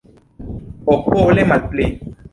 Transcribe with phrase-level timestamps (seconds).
[0.95, 1.89] Okoble malpli.